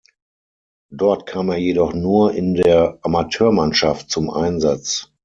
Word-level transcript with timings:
Dort 0.91 1.27
kam 1.27 1.51
er 1.51 1.57
jedoch 1.59 1.93
nur 1.93 2.33
in 2.33 2.55
der 2.55 2.97
Amateurmannschaft 3.03 4.09
zum 4.09 4.31
Einsatz. 4.31 5.11